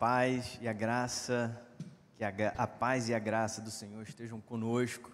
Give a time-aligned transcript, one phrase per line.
[0.00, 1.54] Paz e a graça,
[2.16, 5.10] que a, a, paz e a graça do Senhor estejam conosco,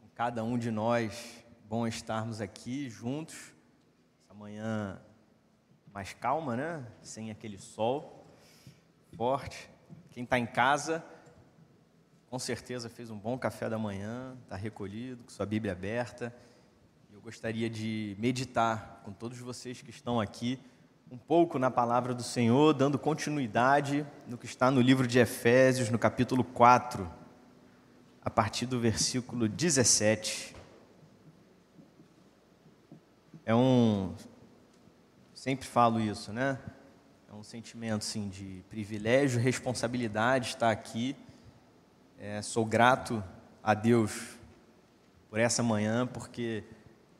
[0.00, 1.42] com cada um de nós.
[1.68, 3.52] Bom estarmos aqui juntos,
[4.22, 5.02] essa manhã
[5.92, 6.86] mais calma, né?
[7.02, 8.24] Sem aquele sol
[9.16, 9.68] forte.
[10.12, 11.04] Quem está em casa,
[12.30, 16.32] com certeza fez um bom café da manhã, está recolhido, com sua Bíblia aberta.
[17.12, 20.60] Eu gostaria de meditar com todos vocês que estão aqui
[21.10, 25.88] um pouco na palavra do Senhor, dando continuidade no que está no livro de Efésios,
[25.88, 27.08] no capítulo 4,
[28.20, 30.56] a partir do versículo 17.
[33.44, 34.14] É um.
[35.32, 36.58] Sempre falo isso, né?
[37.30, 41.14] É um sentimento assim, de privilégio, responsabilidade estar aqui.
[42.18, 43.22] É, sou grato
[43.62, 44.36] a Deus
[45.30, 46.64] por essa manhã, porque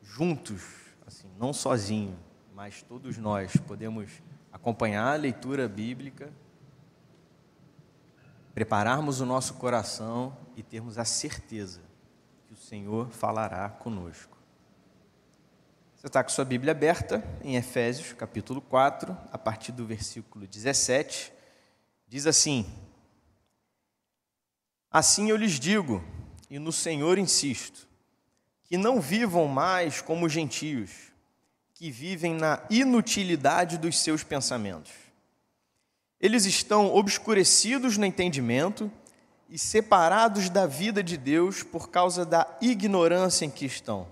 [0.01, 0.61] juntos,
[1.05, 2.17] assim, não sozinho,
[2.57, 4.09] mas todos nós podemos
[4.51, 6.33] acompanhar a leitura bíblica,
[8.51, 11.81] prepararmos o nosso coração e termos a certeza
[12.47, 14.35] que o Senhor falará conosco.
[15.95, 21.31] Você está com sua Bíblia aberta em Efésios, capítulo 4, a partir do versículo 17,
[22.07, 22.65] diz assim:
[24.89, 26.03] Assim eu lhes digo,
[26.49, 27.87] e no Senhor insisto,
[28.63, 31.15] que não vivam mais como gentios
[31.77, 34.91] que vivem na inutilidade dos seus pensamentos.
[36.19, 38.91] Eles estão obscurecidos no entendimento
[39.47, 44.07] e separados da vida de Deus por causa da ignorância em que estão,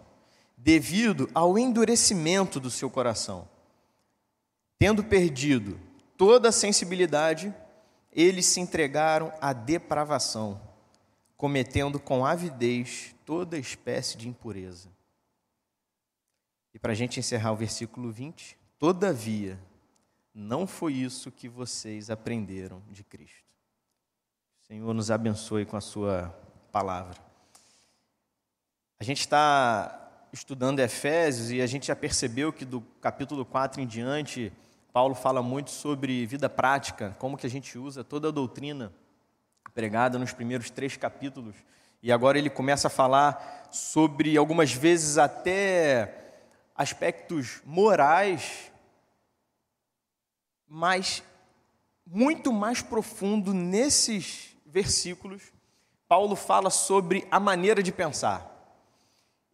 [0.55, 3.49] devido ao endurecimento do seu coração.
[4.77, 5.79] Tendo perdido
[6.15, 7.51] toda a sensibilidade,
[8.11, 10.61] eles se entregaram à depravação,
[11.35, 14.94] cometendo com avidez toda espécie de impureza.
[16.75, 19.57] E para a gente encerrar o versículo 20, todavia,
[20.33, 23.45] não foi isso que vocês aprenderam de Cristo.
[24.61, 26.37] O Senhor nos abençoe com a Sua
[26.73, 27.15] palavra.
[28.99, 33.87] A gente está estudando Efésios e a gente já percebeu que do capítulo 4 em
[33.87, 34.51] diante,
[34.91, 38.91] Paulo fala muito sobre vida prática, como que a gente usa toda a doutrina
[39.73, 41.55] pregada nos primeiros três capítulos.
[42.03, 46.24] E agora ele começa a falar sobre algumas vezes até
[46.75, 48.71] aspectos morais,
[50.67, 51.23] mas
[52.05, 55.41] muito mais profundo nesses versículos,
[56.07, 58.51] Paulo fala sobre a maneira de pensar.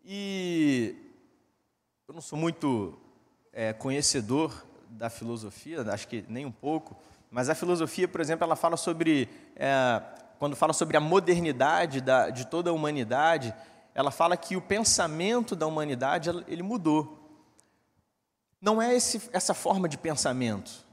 [0.03, 0.95] E
[2.07, 2.99] eu não sou muito
[3.53, 6.97] é, conhecedor da filosofia, acho que nem um pouco,
[7.29, 10.01] mas a filosofia, por exemplo, ela fala sobre, é,
[10.37, 13.53] quando fala sobre a modernidade da, de toda a humanidade,
[13.93, 17.19] ela fala que o pensamento da humanidade ele mudou.
[18.61, 20.85] Não é esse, essa forma de pensamento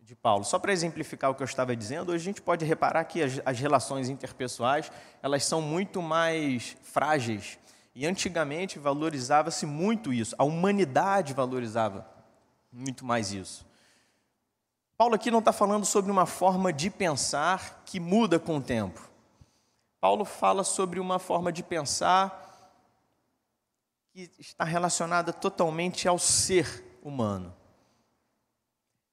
[0.00, 0.44] de Paulo.
[0.44, 3.40] Só para exemplificar o que eu estava dizendo, hoje a gente pode reparar que as,
[3.44, 4.90] as relações interpessoais
[5.22, 7.58] elas são muito mais frágeis.
[7.94, 12.06] E antigamente valorizava-se muito isso, a humanidade valorizava
[12.72, 13.66] muito mais isso.
[14.96, 19.11] Paulo aqui não está falando sobre uma forma de pensar que muda com o tempo.
[20.02, 22.74] Paulo fala sobre uma forma de pensar
[24.12, 27.54] que está relacionada totalmente ao ser humano.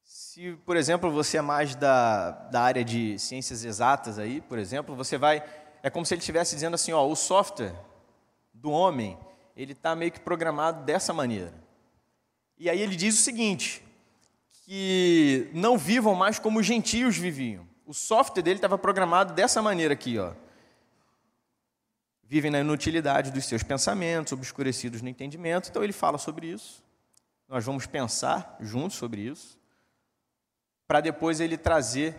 [0.03, 4.95] Se, por exemplo, você é mais da, da área de ciências exatas aí, por exemplo,
[4.95, 5.43] você vai.
[5.83, 7.75] É como se ele estivesse dizendo assim: ó, o software
[8.51, 9.15] do homem,
[9.55, 11.53] ele está meio que programado dessa maneira.
[12.57, 13.85] E aí ele diz o seguinte:
[14.65, 17.67] que não vivam mais como os gentios viviam.
[17.85, 20.33] O software dele estava programado dessa maneira aqui, ó
[22.29, 25.67] vivem na inutilidade dos seus pensamentos, obscurecidos no entendimento.
[25.67, 26.83] Então ele fala sobre isso.
[27.47, 29.57] Nós vamos pensar juntos sobre isso,
[30.87, 32.15] para depois ele trazer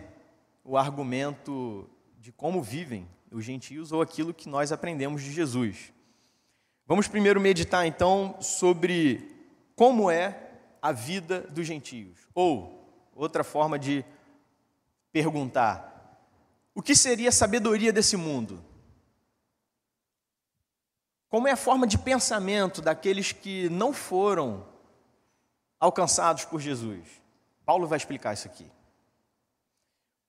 [0.65, 1.89] o argumento
[2.19, 5.93] de como vivem os gentios ou aquilo que nós aprendemos de Jesus.
[6.85, 9.33] Vamos primeiro meditar então sobre
[9.77, 10.51] como é
[10.81, 14.03] a vida dos gentios, ou outra forma de
[15.09, 16.19] perguntar:
[16.75, 18.70] o que seria a sabedoria desse mundo?
[21.31, 24.67] Como é a forma de pensamento daqueles que não foram
[25.79, 27.07] alcançados por Jesus?
[27.65, 28.69] Paulo vai explicar isso aqui.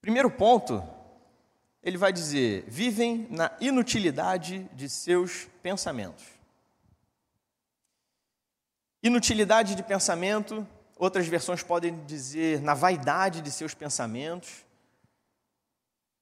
[0.01, 0.81] Primeiro ponto,
[1.83, 6.25] ele vai dizer: vivem na inutilidade de seus pensamentos.
[9.03, 10.65] Inutilidade de pensamento,
[10.97, 14.65] outras versões podem dizer na vaidade de seus pensamentos.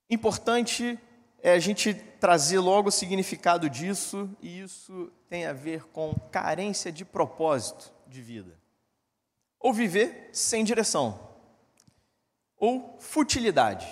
[0.08, 0.98] Importante
[1.42, 6.92] é a gente trazer logo o significado disso, e isso tem a ver com carência
[6.92, 8.58] de propósito de vida.
[9.58, 11.28] Ou viver sem direção.
[12.60, 13.86] ou futilidade.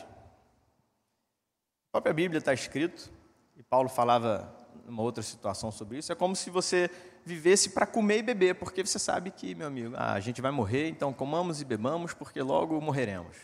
[1.89, 3.11] A própria Bíblia está escrito,
[3.57, 4.55] e Paulo falava
[4.85, 6.91] numa outra situação sobre isso, é como se você
[7.25, 10.51] vivesse para comer e beber, porque você sabe que, meu amigo, ah, a gente vai
[10.51, 13.37] morrer, então comamos e bebamos, porque logo morreremos.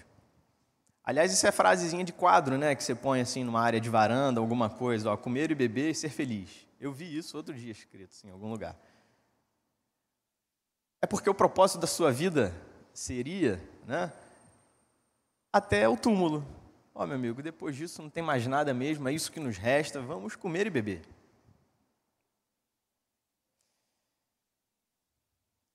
[1.05, 4.41] Aliás, isso é frasezinha de quadro, né, que você põe assim numa área de varanda,
[4.41, 6.67] alguma coisa, ó, comer e beber e ser feliz.
[6.81, 8.75] Eu vi isso outro dia escrito assim, em algum lugar.
[11.03, 12.55] É porque o propósito da sua vida
[12.95, 14.11] seria, né,
[15.53, 16.43] até o túmulo.
[16.95, 20.01] Ó, meu amigo, depois disso não tem mais nada mesmo, é isso que nos resta,
[20.01, 21.03] vamos comer e beber.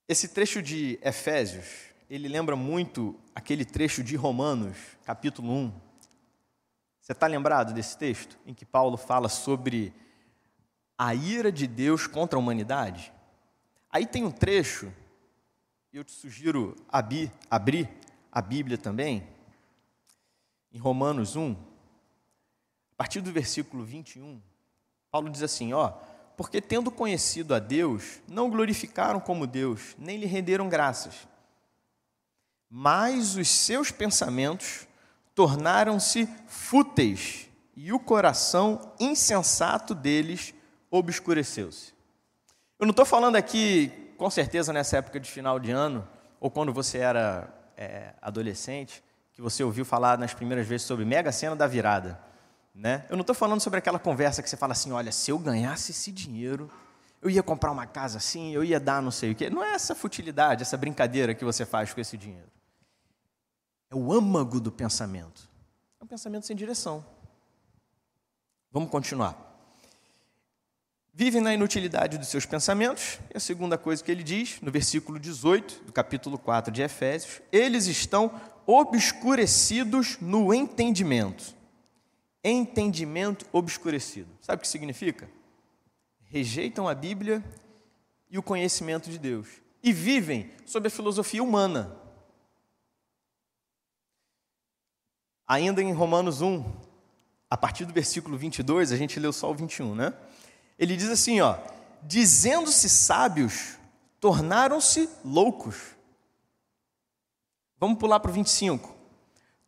[0.08, 4.76] Esse trecho de Efésios, ele lembra muito aquele trecho de Romanos,
[5.06, 5.74] capítulo 1.
[7.00, 8.38] Você está lembrado desse texto?
[8.48, 9.94] Em que Paulo fala sobre
[10.98, 13.14] a ira de Deus contra a humanidade?
[13.92, 14.92] Aí tem um trecho,
[15.94, 17.88] e eu te sugiro abrir, abrir
[18.32, 19.28] a Bíblia também,
[20.72, 21.52] em Romanos 1,
[22.92, 24.42] a partir do versículo 21,
[25.12, 25.94] Paulo diz assim: ó
[26.36, 31.28] porque tendo conhecido a Deus, não glorificaram como Deus, nem lhe renderam graças.
[32.70, 34.88] Mas os seus pensamentos
[35.34, 40.54] tornaram-se fúteis, e o coração insensato deles
[40.92, 41.94] obscureceu-se.
[42.78, 46.06] Eu não estou falando aqui, com certeza, nessa época de final de ano,
[46.42, 49.02] ou quando você era é, adolescente,
[49.32, 52.20] que você ouviu falar nas primeiras vezes sobre mega cena da virada.
[52.76, 53.06] Né?
[53.10, 55.92] Eu não estou falando sobre aquela conversa que você fala assim, olha, se eu ganhasse
[55.92, 56.70] esse dinheiro,
[57.22, 59.50] eu ia comprar uma casa assim, eu ia dar não sei o quê.
[59.50, 62.59] Não é essa futilidade, essa brincadeira que você faz com esse dinheiro.
[63.90, 65.50] É o âmago do pensamento.
[66.00, 67.04] É um pensamento sem direção.
[68.72, 69.48] Vamos continuar.
[71.14, 73.20] Vivem na inutilidade dos seus pensamentos.
[73.34, 77.42] E a segunda coisa que ele diz, no versículo 18 do capítulo 4 de Efésios,
[77.52, 81.60] eles estão obscurecidos no entendimento
[82.44, 84.30] entendimento obscurecido.
[84.42, 85.30] Sabe o que significa?
[86.26, 87.44] Rejeitam a Bíblia
[88.30, 89.48] e o conhecimento de Deus
[89.84, 91.96] e vivem sob a filosofia humana.
[95.50, 96.64] Ainda em Romanos 1,
[97.50, 100.14] a partir do versículo 22, a gente leu só o 21, né?
[100.78, 101.58] Ele diz assim, ó:
[102.04, 103.78] dizendo-se sábios,
[104.20, 105.76] tornaram-se loucos.
[107.78, 109.00] Vamos pular para o 25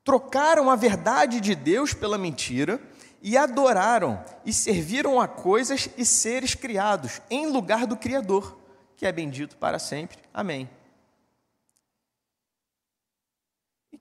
[0.03, 2.81] trocaram a verdade de Deus pela mentira
[3.21, 8.57] e adoraram e serviram a coisas e seres criados em lugar do Criador,
[8.97, 10.17] que é bendito para sempre.
[10.33, 10.69] Amém.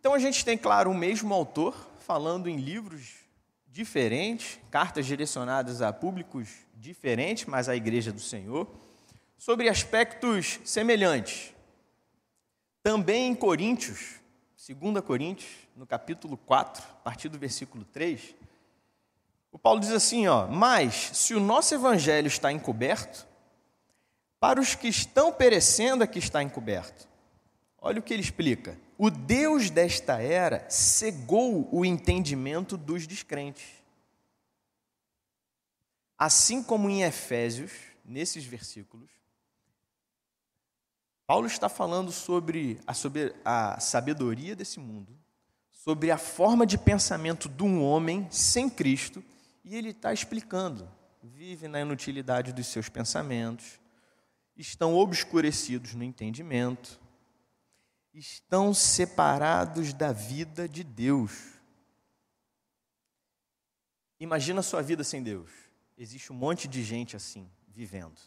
[0.01, 3.17] Então a gente tem, claro, o mesmo autor falando em livros
[3.69, 8.67] diferentes, cartas direcionadas a públicos diferentes, mas à Igreja do Senhor,
[9.37, 11.55] sobre aspectos semelhantes.
[12.83, 14.15] Também em Coríntios,
[14.67, 18.35] 2 Coríntios, no capítulo 4, a partir do versículo 3,
[19.53, 23.29] o Paulo diz assim, ó: "Mas se o nosso evangelho está encoberto,
[24.39, 27.07] para os que estão perecendo é que está encoberto."
[27.79, 28.79] Olha o que ele explica.
[29.03, 33.65] O Deus desta era cegou o entendimento dos descrentes.
[36.19, 37.73] Assim como em Efésios,
[38.05, 39.09] nesses versículos,
[41.27, 45.19] Paulo está falando sobre a, sobre a sabedoria desse mundo,
[45.71, 49.25] sobre a forma de pensamento de um homem sem Cristo,
[49.65, 50.87] e ele está explicando.
[51.23, 53.81] Vive na inutilidade dos seus pensamentos,
[54.59, 57.01] estão obscurecidos no entendimento,
[58.13, 61.61] estão separados da vida de Deus.
[64.19, 65.51] Imagina a sua vida sem Deus.
[65.97, 68.21] Existe um monte de gente assim, vivendo.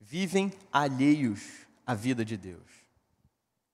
[0.00, 2.70] Vivem alheios à vida de Deus.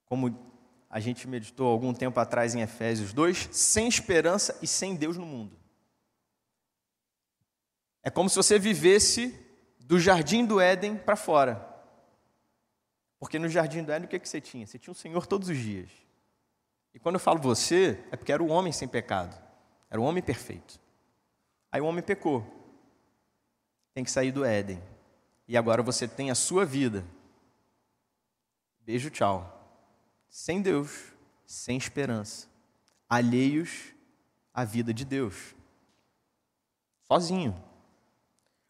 [0.04, 0.52] Como
[0.90, 5.26] a gente meditou algum tempo atrás em Efésios 2, sem esperança e sem Deus no
[5.26, 5.58] mundo.
[8.02, 9.34] É como se você vivesse
[9.80, 11.73] do jardim do Éden para fora.
[13.24, 14.66] Porque no jardim do Éden o que, que você tinha?
[14.66, 15.90] Você tinha o Senhor todos os dias.
[16.92, 19.34] E quando eu falo você, é porque era o homem sem pecado.
[19.90, 20.78] Era o homem perfeito.
[21.72, 22.44] Aí o homem pecou.
[23.94, 24.82] Tem que sair do Éden.
[25.48, 27.04] E agora você tem a sua vida.
[28.80, 29.54] Beijo, tchau
[30.34, 31.12] sem Deus,
[31.46, 32.48] sem esperança,
[33.08, 33.94] alheios
[34.52, 35.54] à vida de Deus,
[37.04, 37.54] sozinho.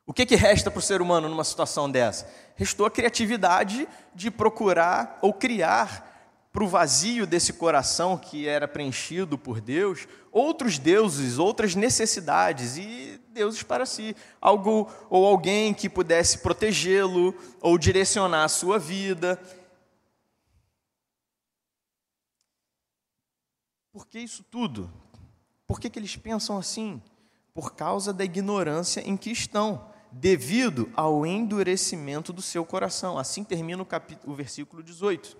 [0.06, 2.28] O que, que resta para o ser humano numa situação dessa?
[2.56, 6.12] Restou a criatividade de procurar ou criar
[6.52, 13.20] para o vazio desse coração que era preenchido por Deus, outros deuses, outras necessidades e
[13.30, 19.40] deuses para si, algo ou alguém que pudesse protegê-lo ou direcionar a sua vida.
[23.92, 24.88] Por que isso tudo?
[25.66, 27.02] Por que, que eles pensam assim?
[27.52, 33.18] Por causa da ignorância em que estão, devido ao endurecimento do seu coração.
[33.18, 35.36] Assim termina o, capítulo, o versículo 18.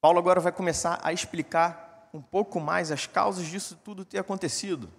[0.00, 4.90] Paulo agora vai começar a explicar um pouco mais as causas disso tudo ter acontecido.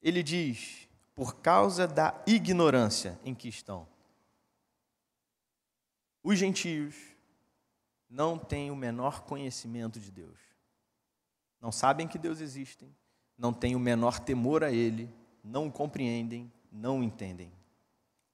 [0.00, 3.86] Ele diz: por causa da ignorância em que estão.
[6.22, 6.94] Os gentios
[8.08, 10.38] não têm o menor conhecimento de Deus.
[11.60, 12.88] Não sabem que Deus existe,
[13.36, 15.08] não têm o menor temor a Ele,
[15.42, 17.52] não o compreendem, não o entendem.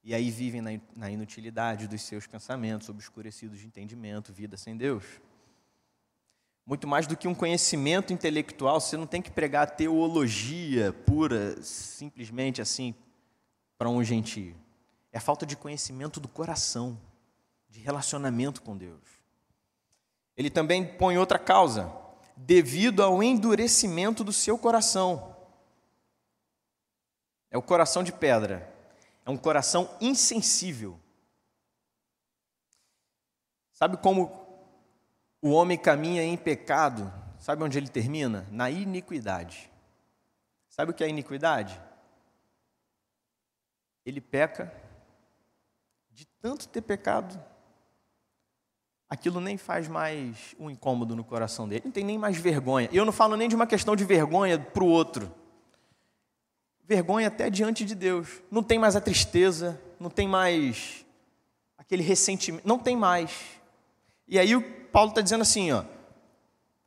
[0.05, 0.63] E aí vivem
[0.97, 5.05] na inutilidade dos seus pensamentos, obscurecidos de entendimento, vida sem Deus.
[6.65, 12.61] Muito mais do que um conhecimento intelectual, você não tem que pregar teologia pura, simplesmente
[12.61, 12.95] assim,
[13.77, 14.55] para um gentio.
[15.11, 16.99] É falta de conhecimento do coração,
[17.71, 19.01] de relacionamento com Deus.
[20.37, 21.93] Ele também põe outra causa,
[22.39, 25.37] devido ao endurecimento do seu coração.
[27.51, 28.73] É o coração de pedra,
[29.25, 30.99] é um coração insensível.
[33.73, 34.47] Sabe como
[35.43, 37.13] o homem caminha em pecado?
[37.39, 38.47] Sabe onde ele termina?
[38.51, 39.71] Na iniquidade.
[40.69, 41.81] Sabe o que é iniquidade?
[44.05, 44.73] Ele peca
[46.11, 47.43] de tanto ter pecado,
[49.09, 52.89] aquilo nem faz mais um incômodo no coração dele, não tem nem mais vergonha.
[52.93, 55.33] E eu não falo nem de uma questão de vergonha para o outro.
[56.85, 58.43] Vergonha até diante de Deus.
[58.51, 61.07] Não tem mais a tristeza, não tem mais
[61.77, 63.31] aquele ressentimento, não tem mais.
[64.27, 65.85] E aí o Paulo está dizendo assim, ó,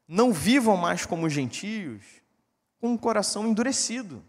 [0.07, 2.03] não vivam mais como gentios
[2.79, 4.23] com um coração endurecido.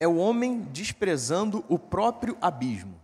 [0.00, 3.03] É o homem desprezando o próprio abismo.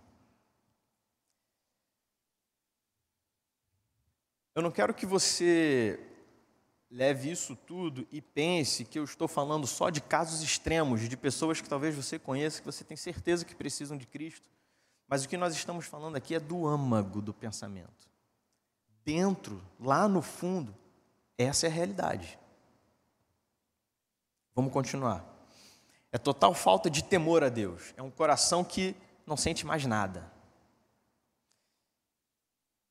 [4.55, 5.99] Eu não quero que você
[6.91, 11.61] leve isso tudo e pense que eu estou falando só de casos extremos, de pessoas
[11.61, 14.49] que talvez você conheça, que você tem certeza que precisam de Cristo.
[15.07, 18.09] Mas o que nós estamos falando aqui é do âmago do pensamento.
[19.05, 20.75] Dentro, lá no fundo,
[21.39, 22.39] essa é a realidade.
[24.55, 25.25] Vamos continuar.
[26.13, 27.95] É total falta de temor a Deus.
[27.97, 30.31] É um coração que não sente mais nada.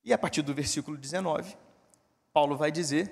[0.04, 1.56] E a partir do versículo 19,
[2.32, 3.10] Paulo vai dizer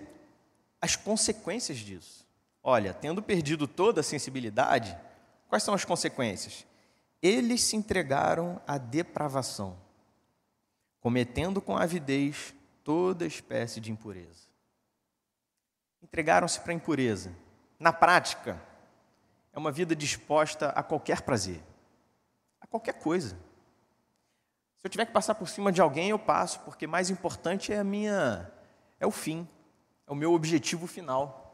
[0.80, 2.26] as consequências disso.
[2.62, 4.97] Olha, tendo perdido toda a sensibilidade,
[5.49, 6.66] quais são as consequências?
[7.23, 9.76] Eles se entregaram à depravação,
[11.00, 12.54] cometendo com avidez
[12.85, 14.49] toda espécie de impureza.
[16.02, 17.35] Entregaram-se para a impureza.
[17.78, 18.61] Na prática,
[19.52, 21.61] é uma vida disposta a qualquer prazer,
[22.61, 23.37] a qualquer coisa.
[24.81, 27.79] Se eu tiver que passar por cima de alguém, eu passo, porque mais importante é
[27.79, 28.49] a minha
[29.01, 29.49] é o fim,
[30.07, 31.45] é o meu objetivo final.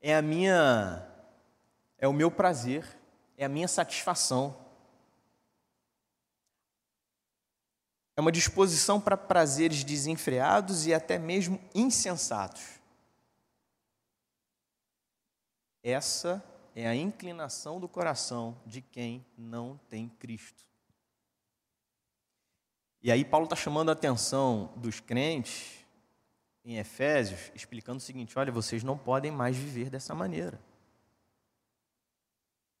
[0.00, 1.06] É a minha
[1.98, 2.84] é o meu prazer,
[3.36, 4.56] é a minha satisfação.
[8.16, 12.80] É uma disposição para prazeres desenfreados e até mesmo insensatos.
[15.82, 16.42] Essa
[16.74, 20.71] é a inclinação do coração de quem não tem Cristo.
[23.02, 25.84] E aí, Paulo está chamando a atenção dos crentes
[26.64, 30.60] em Efésios, explicando o seguinte: olha, vocês não podem mais viver dessa maneira.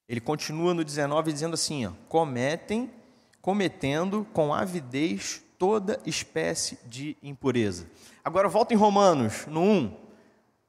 [0.08, 2.92] Ele continua no 19 dizendo assim: ó, cometem,
[3.40, 7.90] cometendo com avidez toda espécie de impureza.
[8.24, 9.96] Agora volta em Romanos, no 1,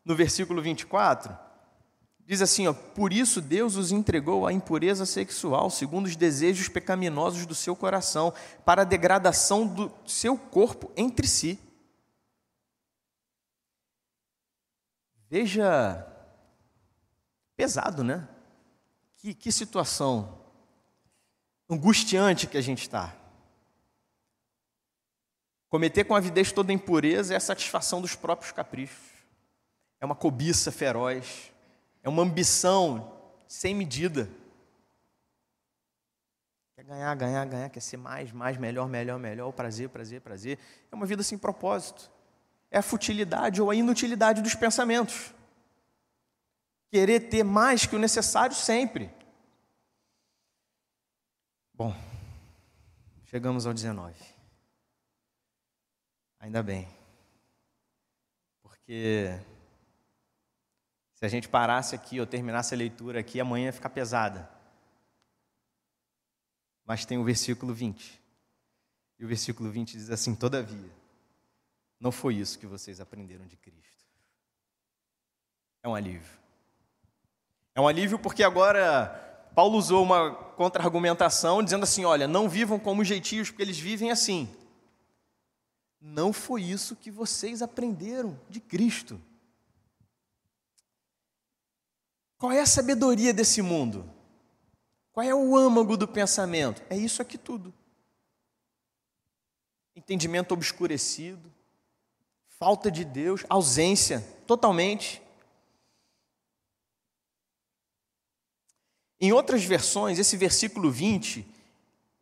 [0.04, 1.38] no versículo 24.
[2.26, 7.46] Diz assim, ó, por isso Deus os entregou à impureza sexual, segundo os desejos pecaminosos
[7.46, 11.60] do seu coração, para a degradação do seu corpo entre si.
[15.30, 16.08] Veja,
[17.58, 18.28] pesado, né?
[19.18, 20.40] Que, que situação
[21.70, 23.14] angustiante que a gente está.
[25.68, 29.12] Cometer com avidez toda impureza é a satisfação dos próprios caprichos.
[30.00, 31.53] É uma cobiça feroz
[32.04, 33.18] é uma ambição
[33.48, 34.30] sem medida.
[36.76, 40.60] Quer ganhar, ganhar, ganhar, quer ser mais, mais, melhor, melhor, melhor, prazer, prazer, prazer.
[40.92, 42.12] É uma vida sem propósito.
[42.70, 45.34] É a futilidade ou a inutilidade dos pensamentos.
[46.92, 49.10] Querer ter mais que o necessário sempre.
[51.74, 51.96] Bom,
[53.26, 54.14] chegamos ao 19.
[56.40, 56.88] Ainda bem.
[58.62, 59.40] Porque
[61.24, 64.50] se a gente parasse aqui ou terminasse a leitura aqui, amanhã ia ficar pesada.
[66.86, 68.22] Mas tem o versículo 20.
[69.18, 70.92] E o versículo 20 diz assim: Todavia,
[71.98, 74.06] não foi isso que vocês aprenderam de Cristo.
[75.82, 76.38] É um alívio.
[77.74, 79.08] É um alívio porque agora
[79.56, 84.54] Paulo usou uma contra-argumentação dizendo assim: olha, não vivam como jeitinhos, porque eles vivem assim.
[86.02, 89.22] Não foi isso que vocês aprenderam de Cristo.
[92.44, 94.04] Qual é a sabedoria desse mundo?
[95.14, 96.84] Qual é o âmago do pensamento?
[96.90, 97.74] É isso aqui tudo.
[99.96, 101.50] Entendimento obscurecido,
[102.60, 105.22] falta de Deus, ausência totalmente.
[109.22, 111.48] Em outras versões, esse versículo 20,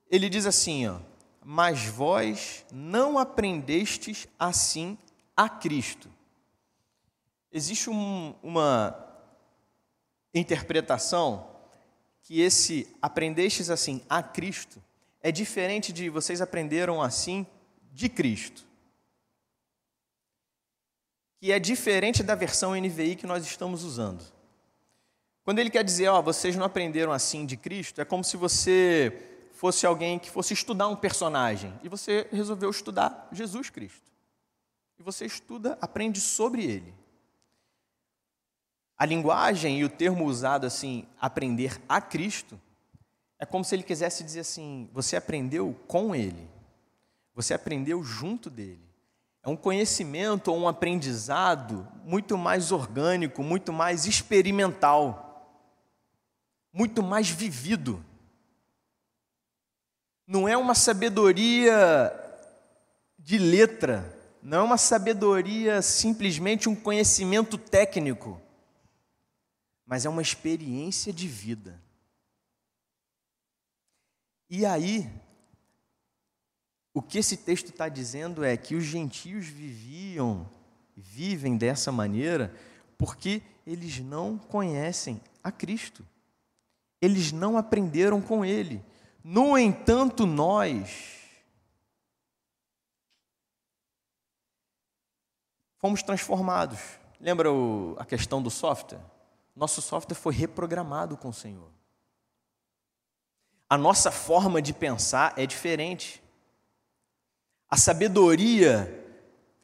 [0.07, 0.99] ele diz assim, ó:
[1.43, 4.95] "Mas vós não aprendestes assim
[5.35, 6.11] a Cristo".
[7.51, 9.10] Existe um, uma
[10.39, 11.49] interpretação
[12.21, 14.81] que esse aprendestes assim a Cristo
[15.21, 17.45] é diferente de vocês aprenderam assim
[17.91, 18.65] de Cristo.
[21.39, 24.23] Que é diferente da versão NVI que nós estamos usando.
[25.43, 29.27] Quando ele quer dizer, ó, vocês não aprenderam assim de Cristo, é como se você
[29.53, 34.11] fosse alguém que fosse estudar um personagem e você resolveu estudar Jesus Cristo.
[34.99, 37.00] E você estuda, aprende sobre ele.
[39.01, 42.61] A linguagem e o termo usado assim, aprender a Cristo,
[43.39, 46.47] é como se ele quisesse dizer assim: você aprendeu com ele,
[47.33, 48.87] você aprendeu junto dele.
[49.41, 55.51] É um conhecimento ou um aprendizado muito mais orgânico, muito mais experimental,
[56.71, 58.05] muito mais vivido.
[60.27, 62.13] Não é uma sabedoria
[63.17, 68.39] de letra, não é uma sabedoria simplesmente um conhecimento técnico
[69.85, 71.81] mas é uma experiência de vida.
[74.49, 75.09] E aí,
[76.93, 80.49] o que esse texto está dizendo é que os gentios viviam,
[80.95, 82.53] vivem dessa maneira,
[82.97, 86.05] porque eles não conhecem a Cristo.
[87.01, 88.83] Eles não aprenderam com Ele.
[89.23, 91.19] No entanto, nós
[95.77, 96.79] fomos transformados.
[97.19, 99.01] Lembra o, a questão do software?
[99.55, 101.69] Nosso software foi reprogramado com o Senhor.
[103.69, 106.21] A nossa forma de pensar é diferente.
[107.69, 108.97] A sabedoria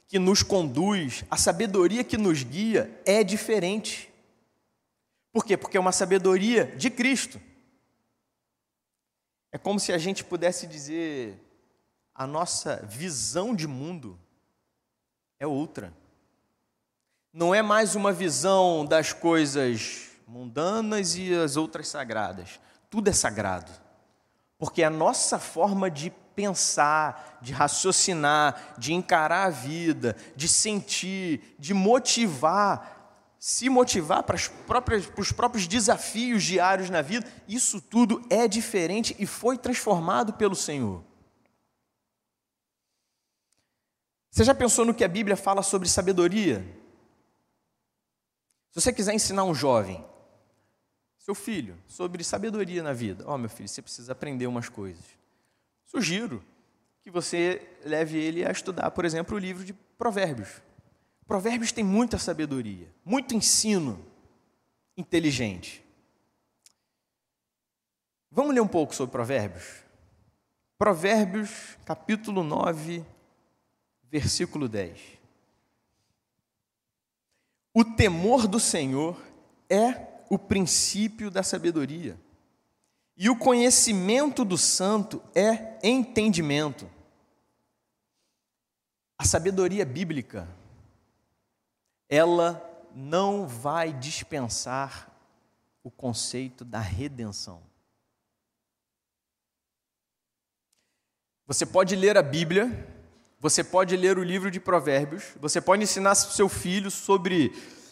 [0.08, 4.10] que nos conduz, a sabedoria que nos guia é diferente.
[5.32, 5.58] Por quê?
[5.58, 7.40] Porque é uma sabedoria de Cristo.
[9.52, 11.40] É como se a gente pudesse dizer:
[12.14, 14.18] a nossa visão de mundo
[15.40, 15.94] é outra
[17.38, 22.60] não é mais uma visão das coisas mundanas e as outras sagradas.
[22.90, 23.72] Tudo é sagrado.
[24.58, 31.76] Porque a nossa forma de pensar, de raciocinar, de encarar a vida, de sentir, de
[31.76, 38.48] motivar, se motivar para, próprias, para os próprios desafios diários na vida, isso tudo é
[38.48, 41.04] diferente e foi transformado pelo Senhor.
[44.32, 46.77] Você já pensou no que a Bíblia fala sobre sabedoria?
[48.78, 50.06] Se você quiser ensinar um jovem,
[51.18, 55.04] seu filho, sobre sabedoria na vida, ó oh, meu filho, você precisa aprender umas coisas.
[55.84, 56.44] Sugiro
[57.02, 60.62] que você leve ele a estudar, por exemplo, o livro de Provérbios.
[61.26, 64.06] Provérbios tem muita sabedoria, muito ensino
[64.96, 65.84] inteligente.
[68.30, 69.66] Vamos ler um pouco sobre Provérbios?
[70.78, 73.04] Provérbios, capítulo 9,
[74.12, 75.17] versículo 10.
[77.78, 79.16] O temor do Senhor
[79.70, 82.20] é o princípio da sabedoria.
[83.16, 86.90] E o conhecimento do santo é entendimento.
[89.16, 90.50] A sabedoria bíblica,
[92.10, 95.16] ela não vai dispensar
[95.84, 97.62] o conceito da redenção.
[101.46, 102.97] Você pode ler a Bíblia
[103.40, 107.52] você pode ler o livro de Provérbios, você pode ensinar seu filho sobre.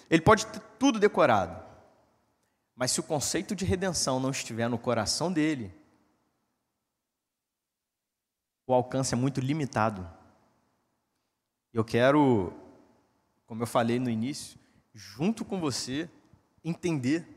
[0.09, 1.63] Ele pode ter tudo decorado.
[2.75, 5.71] Mas se o conceito de redenção não estiver no coração dele,
[8.67, 10.07] o alcance é muito limitado.
[11.71, 12.53] Eu quero,
[13.45, 14.59] como eu falei no início,
[14.93, 16.09] junto com você,
[16.63, 17.27] entender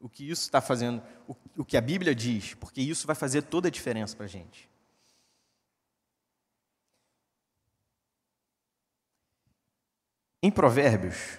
[0.00, 1.02] o que isso está fazendo,
[1.56, 4.68] o, que a Bíblia diz, porque isso vai fazer toda a diferença para a gente.
[10.42, 11.38] Em Provérbios,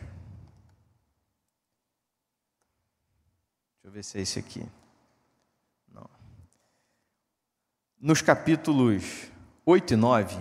[3.74, 4.66] deixa eu ver se é esse aqui.
[5.92, 6.10] Não.
[8.00, 9.30] Nos capítulos
[9.66, 10.36] 8 e 9,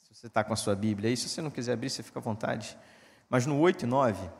[0.00, 2.18] se você está com a sua Bíblia aí, se você não quiser abrir, você fica
[2.18, 2.78] à vontade.
[3.28, 4.30] Mas no 8 e 9,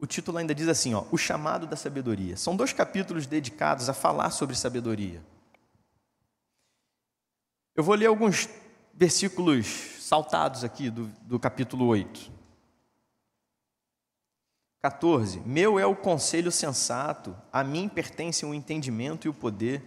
[0.00, 2.36] o título ainda diz assim: ó, O chamado da sabedoria.
[2.36, 5.20] São dois capítulos dedicados a falar sobre sabedoria.
[7.74, 8.48] Eu vou ler alguns
[8.92, 12.30] versículos saltados aqui do, do capítulo 8.
[14.82, 15.40] 14.
[15.46, 19.82] Meu é o conselho sensato, a mim pertencem o entendimento e o poder.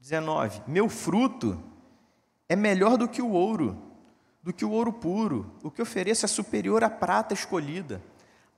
[0.00, 0.62] 19.
[0.66, 1.62] Meu fruto
[2.48, 3.80] é melhor do que o ouro,
[4.42, 5.54] do que o ouro puro.
[5.62, 8.02] O que ofereço é superior à prata escolhida.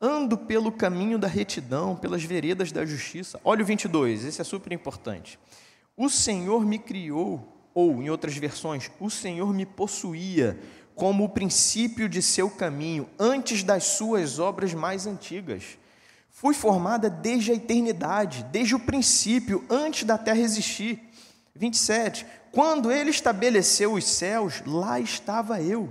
[0.01, 3.39] Ando pelo caminho da retidão, pelas veredas da justiça.
[3.45, 5.39] Olha o 22, esse é super importante.
[5.95, 10.59] O Senhor me criou ou, em outras versões, o Senhor me possuía
[10.97, 15.79] como o princípio de seu caminho, antes das suas obras mais antigas.
[16.29, 21.09] Fui formada desde a eternidade, desde o princípio, antes da terra existir.
[21.55, 22.27] 27.
[22.51, 25.89] Quando ele estabeleceu os céus, lá estava eu.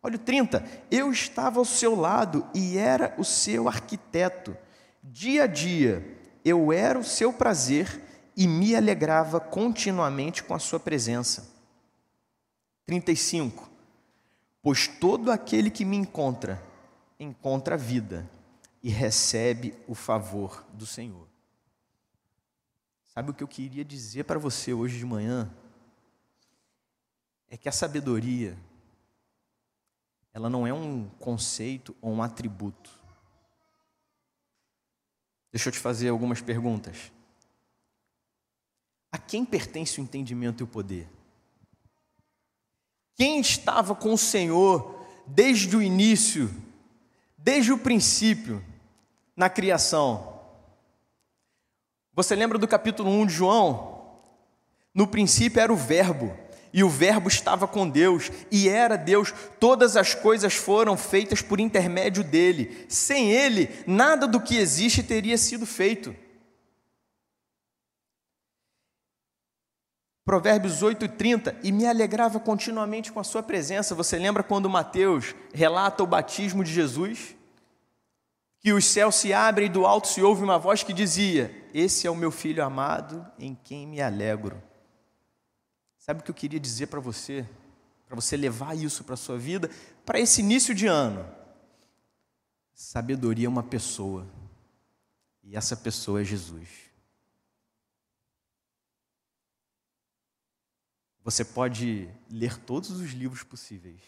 [0.00, 0.64] Olha o 30.
[0.92, 4.56] Eu estava ao seu lado e era o seu arquiteto.
[5.02, 6.06] Dia a dia,
[6.44, 8.00] eu era o seu prazer
[8.40, 11.46] e me alegrava continuamente com a sua presença.
[12.86, 13.70] 35.
[14.62, 16.58] Pois todo aquele que me encontra,
[17.18, 18.26] encontra vida
[18.82, 21.28] e recebe o favor do Senhor.
[23.08, 25.52] Sabe o que eu queria dizer para você hoje de manhã?
[27.50, 28.56] É que a sabedoria,
[30.32, 32.90] ela não é um conceito ou um atributo.
[35.52, 37.12] Deixa eu te fazer algumas perguntas.
[39.12, 41.08] A quem pertence o entendimento e o poder?
[43.16, 46.50] Quem estava com o Senhor desde o início,
[47.36, 48.64] desde o princípio,
[49.36, 50.40] na criação?
[52.14, 54.20] Você lembra do capítulo 1 de João?
[54.94, 56.36] No princípio era o Verbo,
[56.72, 61.58] e o Verbo estava com Deus, e era Deus, todas as coisas foram feitas por
[61.58, 62.86] intermédio dele.
[62.88, 66.14] Sem ele, nada do que existe teria sido feito.
[70.24, 73.94] Provérbios 8 e 30, e me alegrava continuamente com a sua presença.
[73.94, 77.34] Você lembra quando Mateus relata o batismo de Jesus?
[78.60, 82.06] Que os céus se abrem e do alto se ouve uma voz que dizia: Esse
[82.06, 84.62] é o meu filho amado, em quem me alegro.
[85.98, 87.46] Sabe o que eu queria dizer para você?
[88.06, 89.70] Para você levar isso para a sua vida,
[90.04, 91.26] para esse início de ano.
[92.74, 94.26] Sabedoria é uma pessoa,
[95.42, 96.89] e essa pessoa é Jesus.
[101.30, 104.00] Você pode ler todos os livros possíveis.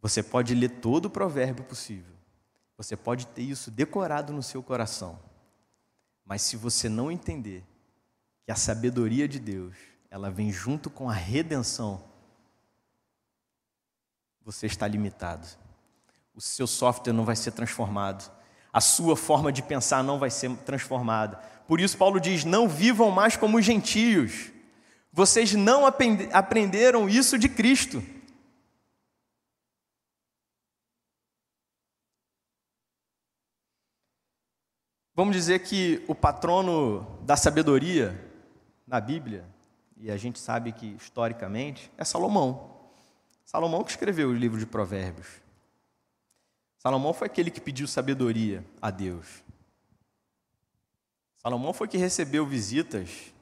[0.00, 2.14] Você pode ler todo o provérbio possível.
[2.78, 5.20] Você pode ter isso decorado no seu coração.
[6.24, 7.62] Mas se você não entender
[8.42, 9.76] que a sabedoria de Deus,
[10.08, 12.02] ela vem junto com a redenção,
[14.42, 15.46] você está limitado.
[16.34, 18.32] O seu software não vai ser transformado.
[18.72, 21.36] A sua forma de pensar não vai ser transformada.
[21.66, 24.52] Por isso Paulo diz: "Não vivam mais como gentios,
[25.12, 28.02] vocês não aprenderam isso de Cristo.
[35.14, 38.16] Vamos dizer que o patrono da sabedoria
[38.86, 39.44] na Bíblia,
[39.96, 42.78] e a gente sabe que historicamente, é Salomão.
[43.44, 45.26] Salomão que escreveu o livro de Provérbios.
[46.78, 49.42] Salomão foi aquele que pediu sabedoria a Deus.
[51.38, 53.34] Salomão foi que recebeu visitas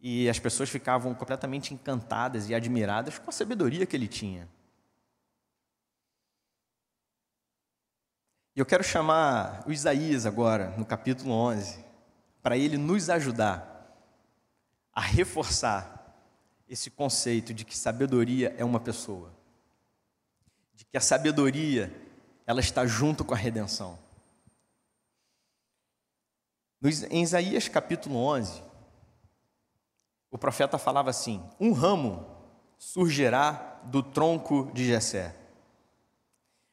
[0.00, 4.48] e as pessoas ficavam completamente encantadas e admiradas com a sabedoria que ele tinha.
[8.56, 11.84] E eu quero chamar o Isaías agora, no capítulo 11,
[12.42, 13.68] para ele nos ajudar
[14.92, 15.98] a reforçar
[16.68, 19.32] esse conceito de que sabedoria é uma pessoa,
[20.74, 21.94] de que a sabedoria
[22.46, 23.98] ela está junto com a redenção.
[27.10, 28.69] Em Isaías capítulo 11,
[30.30, 32.26] o profeta falava assim: Um ramo
[32.78, 35.34] surgirá do tronco de Jessé,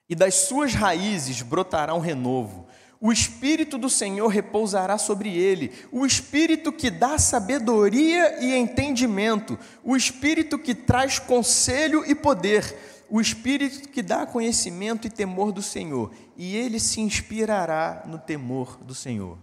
[0.07, 2.67] e das suas raízes brotará um renovo.
[2.99, 9.95] O espírito do Senhor repousará sobre ele, o espírito que dá sabedoria e entendimento, o
[9.95, 12.75] espírito que traz conselho e poder,
[13.07, 18.77] o espírito que dá conhecimento e temor do Senhor, e ele se inspirará no temor
[18.77, 19.37] do Senhor.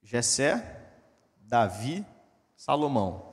[0.00, 0.81] Jessé
[1.52, 2.02] Davi,
[2.56, 3.30] Salomão.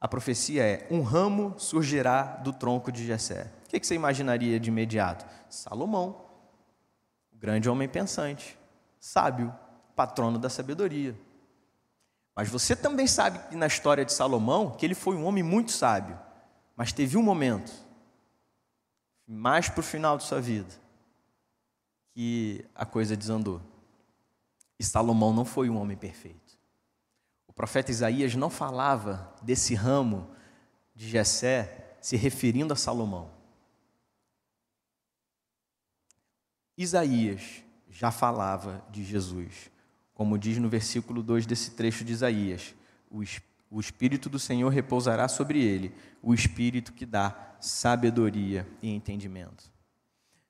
[0.00, 3.50] A profecia é: um ramo surgirá do tronco de Jessé.
[3.66, 5.26] O que você imaginaria de imediato?
[5.48, 6.24] Salomão,
[7.32, 8.56] o grande homem pensante,
[9.00, 9.52] sábio,
[9.96, 11.18] patrono da sabedoria.
[12.36, 15.72] Mas você também sabe que na história de Salomão que ele foi um homem muito
[15.72, 16.16] sábio,
[16.76, 17.72] mas teve um momento,
[19.26, 20.72] mais para o final de sua vida,
[22.14, 23.60] que a coisa desandou.
[24.78, 26.49] E Salomão não foi um homem perfeito.
[27.50, 30.30] O profeta Isaías não falava desse ramo
[30.94, 33.28] de Jessé se referindo a Salomão.
[36.78, 39.68] Isaías já falava de Jesus,
[40.14, 42.72] como diz no versículo 2 desse trecho de Isaías:
[43.10, 49.72] o Espírito do Senhor repousará sobre ele, o Espírito que dá sabedoria e entendimento.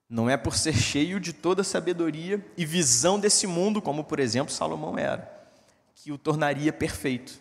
[0.07, 4.53] Não é por ser cheio de toda sabedoria e visão desse mundo, como por exemplo
[4.53, 5.40] Salomão era,
[6.03, 7.41] que o tornaria perfeito.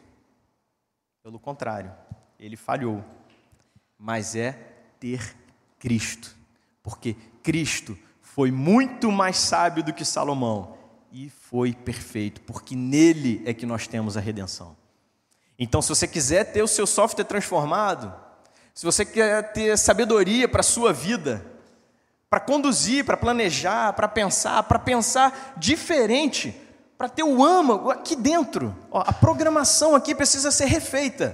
[1.23, 1.93] Pelo contrário,
[2.37, 3.03] ele falhou.
[3.97, 4.51] Mas é
[4.99, 5.35] ter
[5.77, 6.35] Cristo,
[6.83, 10.77] porque Cristo foi muito mais sábio do que Salomão
[11.11, 14.75] e foi perfeito, porque nele é que nós temos a redenção.
[15.57, 18.13] Então, se você quiser ter o seu software transformado,
[18.73, 21.45] se você quer ter sabedoria para a sua vida,
[22.29, 26.55] para conduzir, para planejar, para pensar, para pensar diferente,
[26.99, 31.33] para ter o âmago aqui dentro, ó, a programação aqui precisa ser refeita.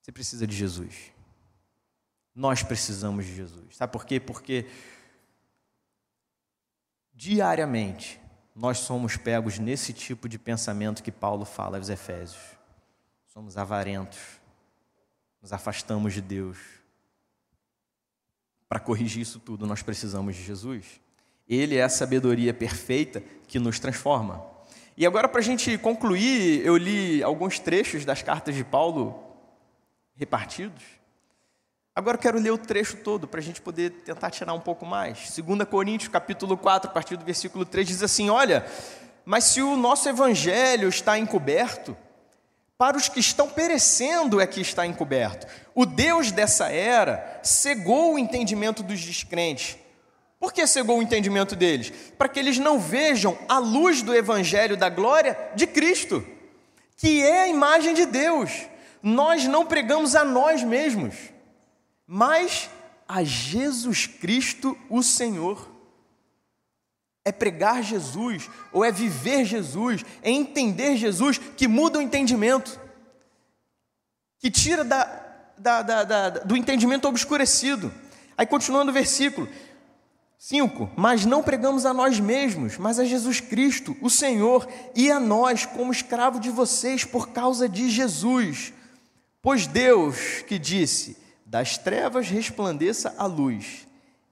[0.00, 1.12] Você precisa de Jesus.
[2.34, 3.76] Nós precisamos de Jesus.
[3.76, 4.18] Sabe por quê?
[4.18, 4.70] Porque
[7.12, 8.18] diariamente
[8.56, 12.42] nós somos pegos nesse tipo de pensamento que Paulo fala aos Efésios.
[13.26, 14.40] Somos avarentos,
[15.42, 16.56] nos afastamos de Deus.
[18.66, 21.02] Para corrigir isso tudo, nós precisamos de Jesus.
[21.50, 24.46] Ele é a sabedoria perfeita que nos transforma.
[24.96, 29.20] E agora, para a gente concluir, eu li alguns trechos das cartas de Paulo
[30.14, 30.84] repartidos.
[31.92, 34.86] Agora eu quero ler o trecho todo para a gente poder tentar tirar um pouco
[34.86, 35.36] mais.
[35.36, 38.64] 2 Coríntios, capítulo 4, a partir do versículo 3, diz assim: Olha,
[39.24, 41.96] mas se o nosso evangelho está encoberto,
[42.78, 45.46] para os que estão perecendo é que está encoberto.
[45.74, 49.76] O Deus dessa era cegou o entendimento dos descrentes.
[50.40, 51.92] Por que cegou o entendimento deles?
[52.18, 56.26] Para que eles não vejam a luz do evangelho da glória de Cristo,
[56.96, 58.50] que é a imagem de Deus.
[59.00, 61.14] Nós não pregamos a nós mesmos
[62.12, 62.68] mas
[63.06, 65.70] a Jesus Cristo, o Senhor.
[67.24, 72.80] É pregar Jesus, ou é viver Jesus, é entender Jesus que muda o entendimento,
[74.40, 75.04] que tira da,
[75.56, 77.94] da, da, do entendimento obscurecido.
[78.36, 79.48] Aí continuando o versículo
[80.40, 85.20] 5: Mas não pregamos a nós mesmos, mas a Jesus Cristo, o Senhor, e a
[85.20, 88.72] nós, como escravo de vocês, por causa de Jesus.
[89.42, 93.86] Pois Deus que disse: das trevas resplandeça a luz.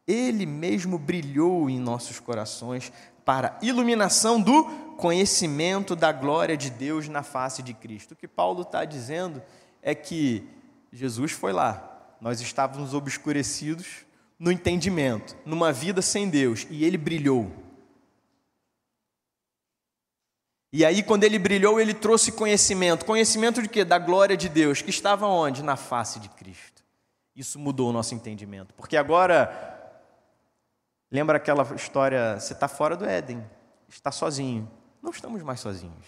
[0.07, 2.91] Ele mesmo brilhou em nossos corações
[3.23, 4.65] para iluminação do
[4.97, 8.13] conhecimento da glória de Deus na face de Cristo.
[8.13, 9.43] O que Paulo está dizendo
[9.83, 10.49] é que
[10.91, 14.08] Jesus foi lá, nós estávamos obscurecidos
[14.39, 17.51] no entendimento, numa vida sem Deus, e ele brilhou.
[20.73, 23.05] E aí, quando ele brilhou, ele trouxe conhecimento.
[23.05, 23.85] Conhecimento de quê?
[23.85, 25.63] Da glória de Deus, que estava onde?
[25.63, 26.85] Na face de Cristo.
[27.35, 28.75] Isso mudou o nosso entendimento.
[28.75, 29.95] Porque agora,
[31.11, 33.45] lembra aquela história: você está fora do Éden,
[33.89, 34.71] está sozinho.
[35.03, 36.07] Não estamos mais sozinhos.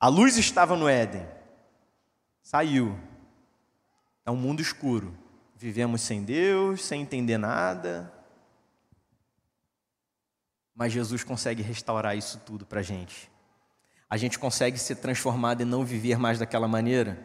[0.00, 1.28] A luz estava no Éden,
[2.42, 2.98] saiu.
[4.26, 5.16] É um mundo escuro.
[5.60, 8.10] Vivemos sem Deus, sem entender nada.
[10.74, 13.30] Mas Jesus consegue restaurar isso tudo para a gente.
[14.08, 17.22] A gente consegue ser transformado e não viver mais daquela maneira.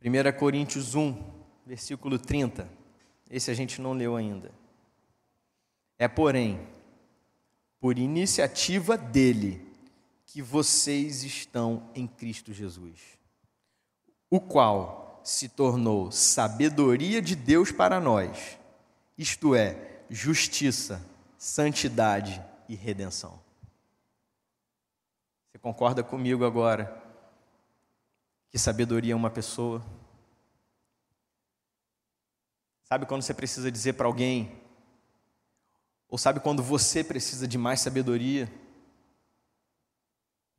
[0.00, 1.20] 1 Coríntios 1,
[1.66, 2.70] versículo 30.
[3.28, 4.52] Esse a gente não leu ainda.
[5.98, 6.68] É, porém,
[7.80, 9.66] por iniciativa dele
[10.24, 13.18] que vocês estão em Cristo Jesus,
[14.30, 18.58] o qual se tornou sabedoria de Deus para nós,
[19.16, 21.04] isto é, justiça,
[21.36, 23.38] santidade e redenção.
[25.50, 27.04] Você concorda comigo agora?
[28.50, 29.84] que sabedoria é uma pessoa.
[32.84, 34.62] Sabe quando você precisa dizer para alguém?
[36.08, 38.50] Ou sabe quando você precisa de mais sabedoria?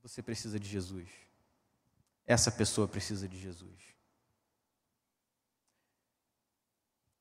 [0.03, 1.09] Você precisa de Jesus.
[2.27, 3.98] Essa pessoa precisa de Jesus.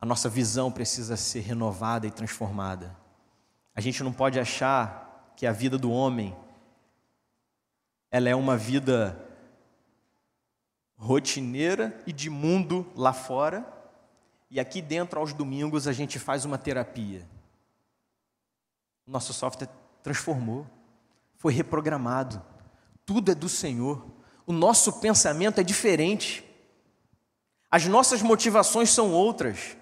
[0.01, 2.97] A nossa visão precisa ser renovada e transformada.
[3.75, 6.37] A gente não pode achar que a vida do homem
[8.11, 9.29] ela é uma vida
[10.97, 13.67] rotineira e de mundo lá fora,
[14.51, 17.29] e aqui dentro, aos domingos, a gente faz uma terapia.
[19.07, 19.69] Nosso software
[20.03, 20.67] transformou,
[21.37, 22.43] foi reprogramado.
[23.05, 24.05] Tudo é do Senhor.
[24.47, 26.45] O nosso pensamento é diferente.
[27.71, 29.77] As nossas motivações são outras.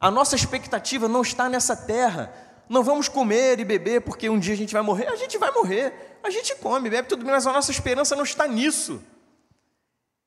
[0.00, 2.32] A nossa expectativa não está nessa terra.
[2.68, 5.06] Não vamos comer e beber porque um dia a gente vai morrer.
[5.08, 6.18] A gente vai morrer.
[6.22, 9.02] A gente come, bebe tudo bem, mas a nossa esperança não está nisso.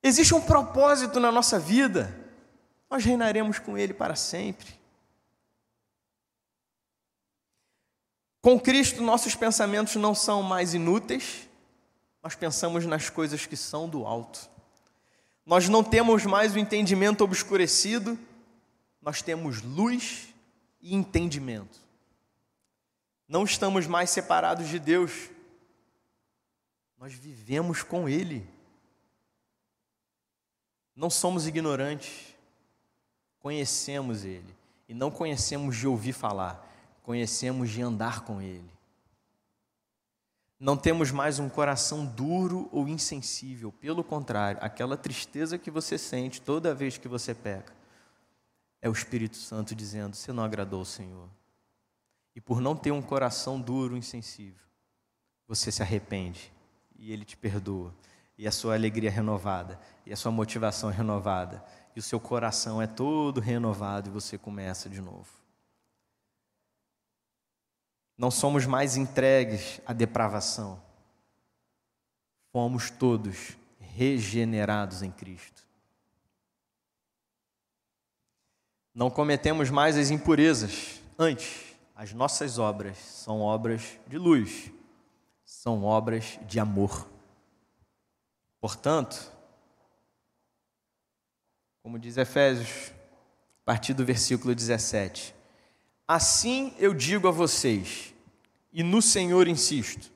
[0.04, 2.14] Existe um propósito na nossa vida.
[2.90, 4.80] Nós reinaremos com Ele para sempre.
[8.42, 11.48] Com Cristo, nossos pensamentos não são mais inúteis,
[12.22, 14.50] nós pensamos nas coisas que são do alto.
[15.46, 18.20] Nós não temos mais o entendimento obscurecido,
[19.04, 20.34] nós temos luz
[20.82, 21.80] e entendimento.
[23.28, 25.30] Não estamos mais separados de Deus,
[26.98, 28.48] nós vivemos com Ele.
[30.96, 32.34] Não somos ignorantes,
[33.40, 34.56] conhecemos Ele
[34.88, 38.72] e não conhecemos de ouvir falar conhecemos de andar com Ele.
[40.60, 46.42] Não temos mais um coração duro ou insensível, pelo contrário, aquela tristeza que você sente
[46.42, 47.74] toda vez que você peca,
[48.84, 51.30] é o Espírito Santo dizendo: Você não agradou o Senhor.
[52.36, 54.66] E por não ter um coração duro, insensível,
[55.48, 56.52] você se arrepende
[56.98, 57.96] e Ele te perdoa,
[58.38, 61.64] e a sua alegria é renovada, e a sua motivação é renovada,
[61.96, 65.30] e o seu coração é todo renovado e você começa de novo.
[68.18, 70.82] Não somos mais entregues à depravação.
[72.52, 75.64] Fomos todos regenerados em Cristo.
[78.94, 81.02] Não cometemos mais as impurezas.
[81.18, 84.72] Antes, as nossas obras são obras de luz,
[85.44, 87.10] são obras de amor.
[88.62, 89.32] Portanto,
[91.82, 92.92] como diz Efésios,
[93.62, 95.36] a partir do versículo 17:
[96.08, 98.14] Assim eu digo a vocês,
[98.72, 100.12] e no Senhor insisto,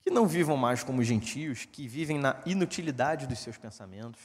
[0.00, 4.20] que não vivam mais como gentios, que vivem na inutilidade dos seus pensamentos.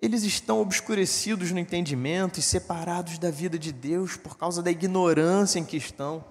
[0.00, 5.58] Eles estão obscurecidos no entendimento e separados da vida de Deus por causa da ignorância
[5.58, 6.24] em que estão,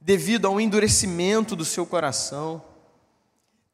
[0.00, 2.62] devido ao endurecimento do seu coração.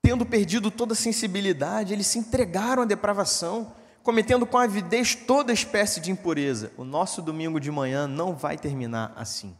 [0.00, 6.00] Tendo perdido toda a sensibilidade, eles se entregaram à depravação cometendo com avidez toda espécie
[6.00, 6.72] de impureza.
[6.76, 9.56] O nosso domingo de manhã não vai terminar assim.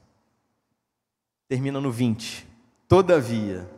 [1.48, 2.46] Termina no 20.
[2.88, 3.70] Todavia,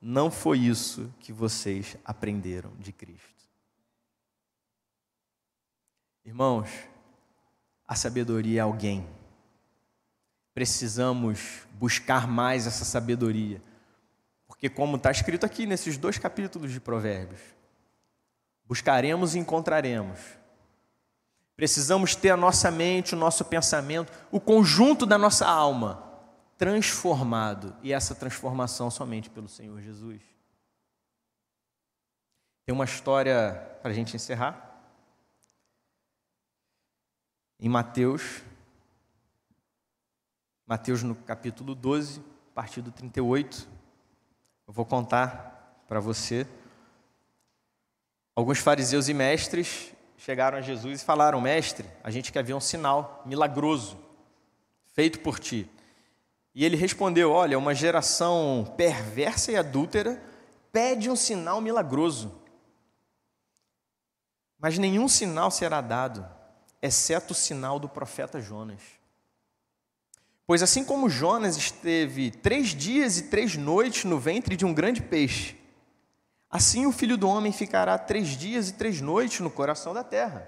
[0.00, 3.41] não foi isso que vocês aprenderam de Cristo.
[6.24, 6.70] Irmãos,
[7.86, 9.06] a sabedoria é alguém.
[10.54, 13.62] Precisamos buscar mais essa sabedoria.
[14.46, 17.40] Porque, como está escrito aqui nesses dois capítulos de Provérbios,
[18.72, 20.18] Buscaremos e encontraremos.
[21.54, 26.10] Precisamos ter a nossa mente, o nosso pensamento, o conjunto da nossa alma
[26.56, 30.22] transformado, e essa transformação somente pelo Senhor Jesus.
[32.64, 34.71] Tem uma história para a gente encerrar.
[37.62, 38.42] Em Mateus,
[40.66, 43.68] Mateus no capítulo 12, a partir do 38,
[44.66, 46.46] eu vou contar para você
[48.34, 52.60] Alguns fariseus e mestres chegaram a Jesus e falaram: Mestre, a gente quer ver um
[52.60, 53.98] sinal milagroso
[54.94, 55.70] feito por ti.
[56.54, 60.22] E ele respondeu: Olha, uma geração perversa e adúltera
[60.72, 62.40] pede um sinal milagroso.
[64.58, 66.26] Mas nenhum sinal será dado,
[66.82, 68.82] exceto o sinal do profeta Jonas.
[70.46, 75.00] Pois assim como Jonas esteve três dias e três noites no ventre de um grande
[75.00, 75.56] peixe,
[76.52, 80.46] Assim o filho do homem ficará três dias e três noites no coração da terra.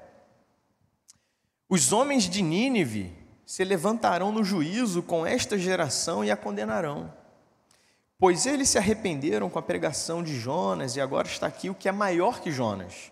[1.66, 3.16] Os homens de Nínive
[3.46, 7.10] se levantarão no juízo com esta geração e a condenarão.
[8.18, 11.88] Pois eles se arrependeram com a pregação de Jonas, e agora está aqui o que
[11.88, 13.10] é maior que Jonas.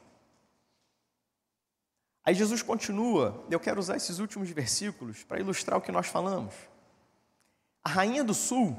[2.24, 6.54] Aí Jesus continua, eu quero usar esses últimos versículos para ilustrar o que nós falamos.
[7.82, 8.76] A rainha do sul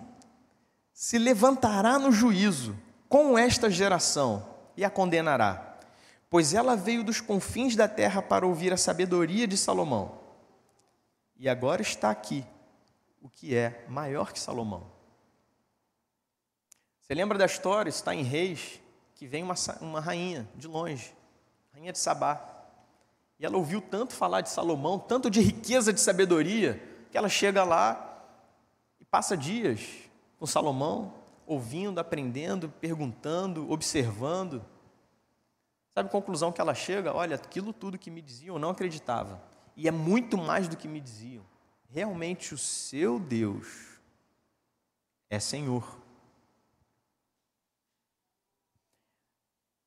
[0.93, 2.77] se levantará no juízo
[3.09, 5.77] com esta geração e a condenará,
[6.29, 10.19] pois ela veio dos confins da terra para ouvir a sabedoria de Salomão.
[11.35, 12.45] E agora está aqui
[13.21, 14.91] o que é maior que Salomão.
[17.01, 17.89] Você lembra da história?
[17.89, 18.79] Está em Reis,
[19.15, 21.13] que vem uma, uma rainha de longe,
[21.73, 22.52] rainha de Sabá.
[23.43, 26.81] E ela ouviu tanto falar de Salomão, tanto de riqueza de sabedoria,
[27.11, 28.25] que ela chega lá
[29.01, 29.81] e passa dias
[30.39, 31.13] com Salomão,
[31.45, 34.63] ouvindo, aprendendo, perguntando, observando.
[35.93, 37.13] Sabe a conclusão que ela chega?
[37.13, 39.43] Olha, aquilo tudo que me diziam eu não acreditava.
[39.75, 41.43] E é muito mais do que me diziam.
[41.89, 43.99] Realmente o seu Deus
[45.29, 45.99] é Senhor.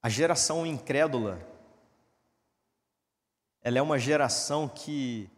[0.02, 1.55] A geração incrédula,
[3.66, 5.28] ela é uma geração que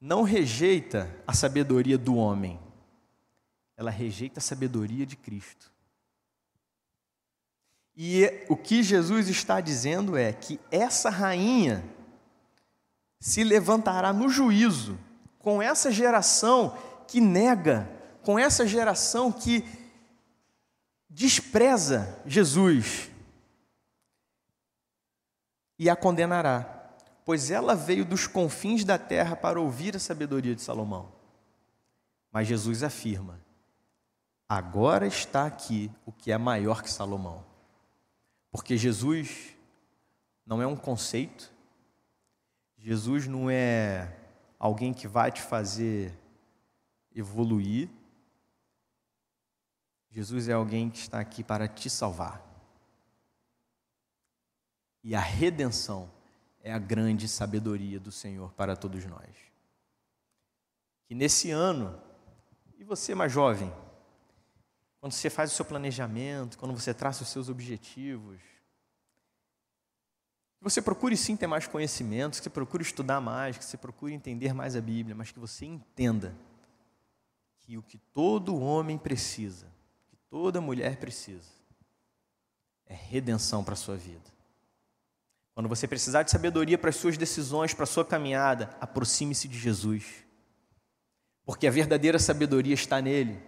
[0.00, 2.58] não rejeita a sabedoria do homem,
[3.76, 5.70] ela rejeita a sabedoria de Cristo.
[7.94, 11.84] E o que Jesus está dizendo é que essa rainha
[13.20, 14.98] se levantará no juízo
[15.38, 16.74] com essa geração
[17.06, 17.86] que nega,
[18.22, 19.62] com essa geração que
[21.10, 23.10] despreza Jesus.
[25.78, 26.73] E a condenará,
[27.24, 31.10] pois ela veio dos confins da terra para ouvir a sabedoria de Salomão.
[32.30, 33.40] Mas Jesus afirma:
[34.48, 37.44] agora está aqui o que é maior que Salomão.
[38.50, 39.54] Porque Jesus
[40.46, 41.50] não é um conceito,
[42.76, 44.14] Jesus não é
[44.58, 46.12] alguém que vai te fazer
[47.14, 47.88] evoluir.
[50.10, 52.40] Jesus é alguém que está aqui para te salvar.
[55.02, 56.08] E a redenção
[56.64, 59.28] é a grande sabedoria do Senhor para todos nós.
[61.06, 62.00] Que nesse ano,
[62.78, 63.70] e você mais jovem,
[64.98, 68.40] quando você faz o seu planejamento, quando você traça os seus objetivos,
[70.56, 74.14] que você procure sim ter mais conhecimentos, que você procure estudar mais, que você procure
[74.14, 76.34] entender mais a Bíblia, mas que você entenda
[77.60, 79.66] que o que todo homem precisa,
[80.06, 81.50] que toda mulher precisa,
[82.86, 84.33] é redenção para a sua vida.
[85.54, 89.56] Quando você precisar de sabedoria para as suas decisões, para a sua caminhada, aproxime-se de
[89.56, 90.04] Jesus.
[91.46, 93.40] Porque a verdadeira sabedoria está nele.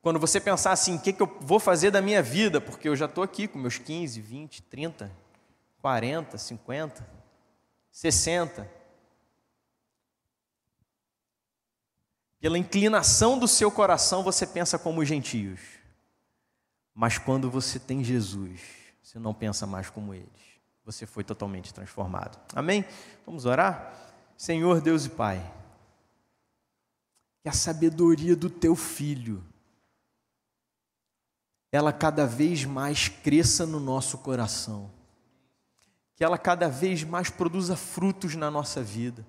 [0.00, 2.94] Quando você pensar assim, o que, que eu vou fazer da minha vida, porque eu
[2.94, 5.10] já estou aqui com meus 15, 20, 30,
[5.80, 7.10] 40, 50,
[7.90, 8.70] 60.
[12.38, 15.60] Pela inclinação do seu coração, você pensa como os gentios.
[16.94, 18.60] Mas quando você tem Jesus,
[19.02, 20.51] você não pensa mais como eles
[20.84, 22.38] você foi totalmente transformado.
[22.54, 22.84] Amém?
[23.24, 23.94] Vamos orar?
[24.36, 25.52] Senhor Deus e Pai,
[27.42, 29.44] que a sabedoria do teu filho
[31.72, 34.90] ela cada vez mais cresça no nosso coração.
[36.14, 39.26] Que ela cada vez mais produza frutos na nossa vida.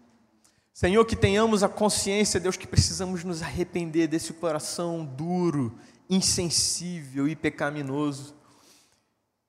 [0.73, 5.79] Senhor, que tenhamos a consciência, Deus, que precisamos nos arrepender desse coração duro,
[6.09, 8.35] insensível e pecaminoso.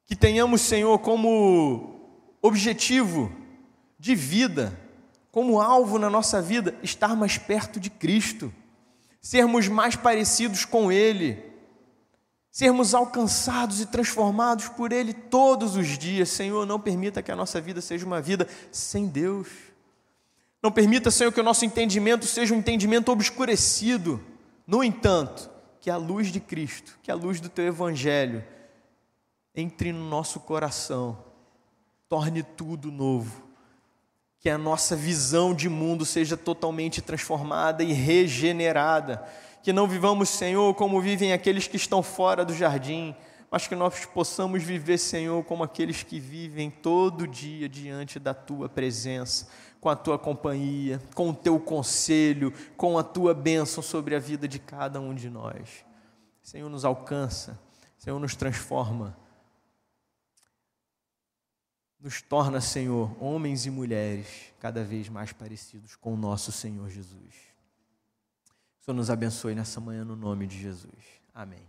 [0.06, 2.00] Que tenhamos, Senhor, como
[2.42, 3.32] objetivo
[3.98, 4.78] de vida,
[5.30, 8.52] como alvo na nossa vida, estar mais perto de Cristo,
[9.20, 11.42] sermos mais parecidos com Ele,
[12.50, 16.28] sermos alcançados e transformados por Ele todos os dias.
[16.28, 19.48] Senhor, não permita que a nossa vida seja uma vida sem Deus.
[20.62, 24.20] Não permita, Senhor, que o nosso entendimento seja um entendimento obscurecido.
[24.66, 25.50] No entanto,
[25.80, 28.44] que a luz de Cristo, que a luz do Teu Evangelho
[29.54, 31.18] entre no nosso coração
[32.08, 33.42] torne tudo novo.
[34.38, 39.26] Que a nossa visão de mundo seja totalmente transformada e regenerada.
[39.62, 43.16] Que não vivamos, Senhor, como vivem aqueles que estão fora do jardim,
[43.50, 48.68] mas que nós possamos viver, Senhor, como aqueles que vivem todo dia diante da tua
[48.68, 49.48] presença,
[49.80, 54.46] com a tua companhia, com o teu conselho, com a tua bênção sobre a vida
[54.46, 55.84] de cada um de nós.
[56.42, 57.58] Senhor, nos alcança,
[57.96, 59.16] Senhor, nos transforma
[62.04, 67.34] nos torna, Senhor, homens e mulheres cada vez mais parecidos com o nosso Senhor Jesus.
[68.78, 70.92] O Senhor nos abençoe nessa manhã no nome de Jesus.
[71.34, 71.66] Amém.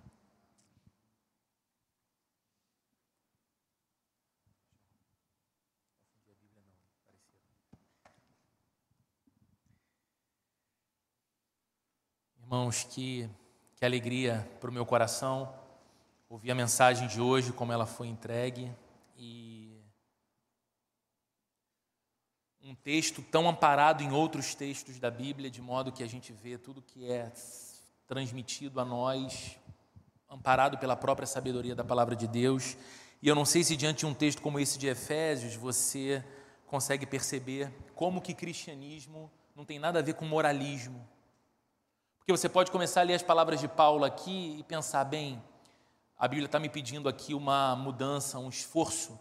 [12.42, 13.30] Irmãos, que,
[13.78, 15.56] que alegria para o meu coração
[16.28, 18.70] ouvir a mensagem de hoje, como ela foi entregue.
[19.18, 19.55] E
[22.68, 26.58] um texto tão amparado em outros textos da Bíblia, de modo que a gente vê
[26.58, 27.32] tudo que é
[28.08, 29.56] transmitido a nós,
[30.28, 32.76] amparado pela própria sabedoria da palavra de Deus.
[33.22, 36.26] E eu não sei se diante de um texto como esse de Efésios, você
[36.66, 41.08] consegue perceber como que cristianismo não tem nada a ver com moralismo.
[42.18, 45.40] Porque você pode começar a ler as palavras de Paulo aqui e pensar, bem,
[46.18, 49.20] a Bíblia está me pedindo aqui uma mudança, um esforço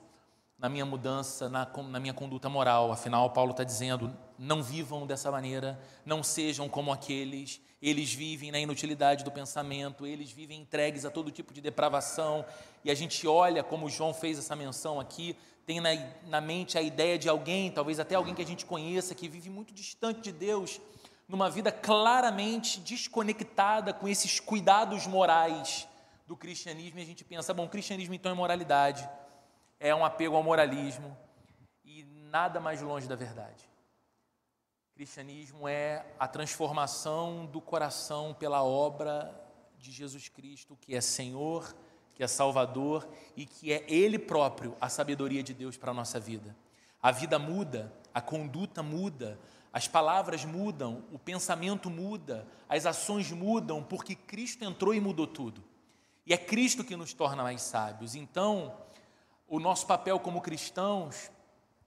[0.59, 2.93] na minha mudança, na, na minha conduta moral.
[2.93, 7.61] Afinal, Paulo está dizendo: não vivam dessa maneira, não sejam como aqueles.
[7.83, 12.45] Eles vivem na inutilidade do pensamento, eles vivem entregues a todo tipo de depravação.
[12.83, 15.37] E a gente olha, como João fez essa menção aqui,
[15.67, 15.91] tem na,
[16.27, 19.51] na mente a ideia de alguém, talvez até alguém que a gente conheça, que vive
[19.51, 20.81] muito distante de Deus,
[21.29, 25.89] numa vida claramente desconectada com esses cuidados morais
[26.27, 29.07] do cristianismo, e a gente pensa, bom, cristianismo então é moralidade,
[29.85, 31.15] é um apego ao moralismo,
[31.85, 33.69] e nada mais longe da verdade.
[34.95, 39.31] Cristianismo é a transformação do coração pela obra
[39.77, 41.77] de Jesus Cristo, que é Senhor,
[42.15, 43.07] que é Salvador
[43.37, 46.57] e que é Ele próprio a sabedoria de Deus para a nossa vida.
[47.03, 49.39] A vida muda, a conduta muda,
[49.71, 55.63] as palavras mudam, o pensamento muda, as ações mudam, porque Cristo entrou e mudou tudo.
[56.25, 58.15] E é Cristo que nos torna mais sábios.
[58.15, 58.75] Então,
[59.55, 61.31] o nosso papel como cristãos,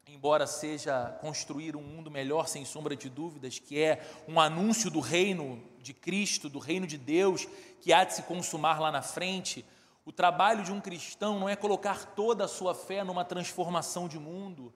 [0.07, 5.01] embora seja construir um mundo melhor, sem sombra de dúvidas, que é um anúncio do
[5.01, 7.45] reino de Cristo, do reino de Deus,
[7.81, 9.65] que há de se consumar lá na frente,
[10.05, 14.17] o trabalho de um cristão não é colocar toda a sua fé numa transformação de
[14.17, 14.73] mundo,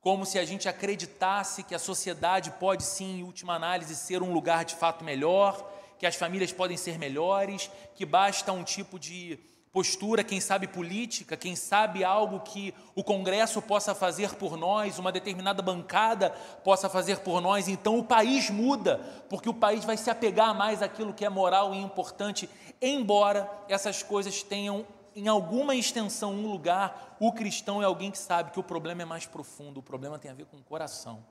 [0.00, 4.32] como se a gente acreditasse que a sociedade pode sim, em última análise, ser um
[4.32, 5.68] lugar de fato melhor,
[5.98, 9.40] que as famílias podem ser melhores, que basta um tipo de
[9.72, 15.12] postura, quem sabe política, quem sabe algo que o Congresso possa fazer por nós, uma
[15.12, 16.30] determinada bancada
[16.64, 18.98] possa fazer por nós, então o país muda,
[19.28, 22.48] porque o país vai se apegar mais àquilo que é moral e importante,
[22.80, 28.52] embora essas coisas tenham em alguma extensão um lugar, o cristão é alguém que sabe
[28.52, 31.24] que o problema é mais profundo, o problema tem a ver com o coração.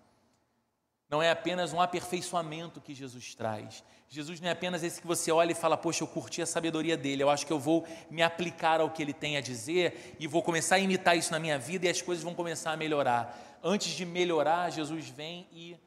[1.09, 3.83] Não é apenas um aperfeiçoamento que Jesus traz.
[4.09, 6.97] Jesus não é apenas esse que você olha e fala, poxa, eu curti a sabedoria
[6.97, 10.27] dele, eu acho que eu vou me aplicar ao que ele tem a dizer e
[10.27, 13.37] vou começar a imitar isso na minha vida e as coisas vão começar a melhorar.
[13.63, 15.77] Antes de melhorar, Jesus vem e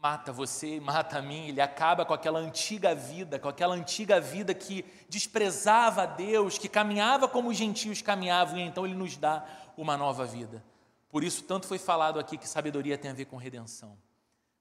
[0.00, 4.54] mata você, mata a mim, ele acaba com aquela antiga vida, com aquela antiga vida
[4.54, 9.44] que desprezava a Deus, que caminhava como os gentios caminhavam, e então ele nos dá
[9.76, 10.64] uma nova vida.
[11.10, 13.98] Por isso, tanto foi falado aqui que sabedoria tem a ver com redenção.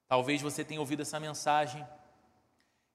[0.08, 1.88] Talvez você tenha ouvido essa mensagem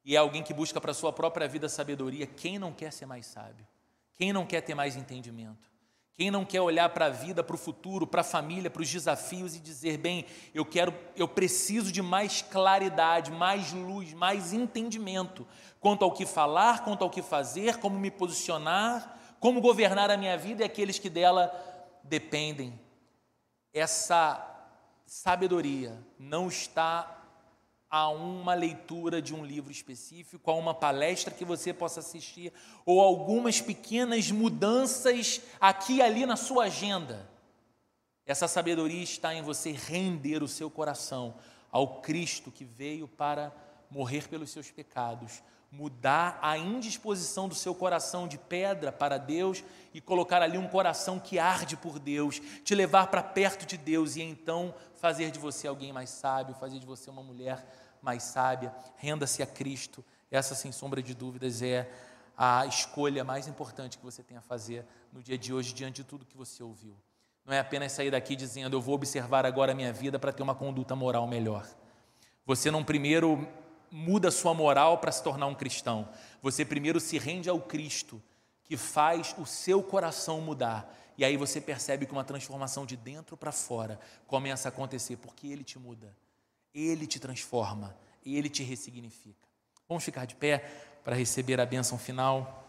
[0.05, 2.27] e é alguém que busca para a sua própria vida sabedoria.
[2.27, 3.67] Quem não quer ser mais sábio?
[4.15, 5.73] Quem não quer ter mais entendimento?
[6.17, 8.91] Quem não quer olhar para a vida, para o futuro, para a família, para os
[8.91, 15.47] desafios e dizer, bem, eu quero, eu preciso de mais claridade, mais luz, mais entendimento
[15.81, 20.39] quanto ao que falar, quanto ao que fazer, como me posicionar, como governar a minha
[20.39, 21.53] vida e aqueles que dela
[22.05, 22.84] dependem
[23.75, 24.51] essa
[25.05, 27.23] sabedoria não está
[27.91, 32.53] a uma leitura de um livro específico, a uma palestra que você possa assistir,
[32.87, 37.29] ou algumas pequenas mudanças aqui e ali na sua agenda.
[38.27, 41.35] Essa sabedoria está em você render o seu coração
[41.71, 43.53] ao Cristo que veio para
[43.91, 45.43] morrer pelos seus pecados,
[45.77, 51.19] mudar a indisposição do seu coração de pedra para Deus e colocar ali um coração
[51.19, 55.67] que arde por Deus, te levar para perto de Deus e então fazer de você
[55.67, 57.67] alguém mais sábio, fazer de você uma mulher
[58.01, 58.75] mais sábia.
[58.97, 60.05] Renda-se a Cristo.
[60.31, 61.91] Essa, sem sombra de dúvidas, é
[62.37, 66.05] a escolha mais importante que você tem a fazer no dia de hoje, diante de
[66.05, 66.97] tudo que você ouviu.
[67.45, 70.43] Não é apenas sair daqui dizendo, eu vou observar agora a minha vida para ter
[70.43, 71.67] uma conduta moral melhor.
[72.47, 73.47] Você não primeiro
[73.91, 76.09] muda sua moral para se tornar um cristão.
[76.43, 78.23] Você primeiro se rende ao Cristo,
[78.65, 80.93] que faz o seu coração mudar.
[81.17, 85.47] E aí você percebe que uma transformação de dentro para fora começa a acontecer, porque
[85.47, 86.17] Ele te muda,
[86.75, 89.49] Ele te transforma, Ele te ressignifica.
[89.89, 90.59] Vamos ficar de pé
[91.05, 92.63] para receber a bênção final.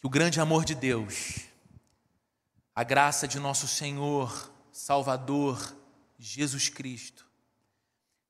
[0.00, 1.46] Que o grande amor de Deus,
[2.74, 5.74] a graça de nosso Senhor, Salvador,
[6.18, 7.23] Jesus Cristo,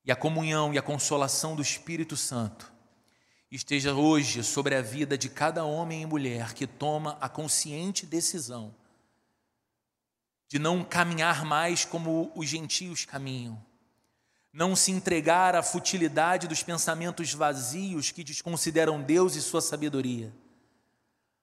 [0.05, 2.71] e a comunhão e a consolação do Espírito Santo
[3.51, 8.73] esteja hoje sobre a vida de cada homem e mulher que toma a consciente decisão
[10.47, 13.61] de não caminhar mais como os gentios caminham,
[14.53, 20.31] não se entregar à futilidade dos pensamentos vazios que desconsideram Deus e sua sabedoria,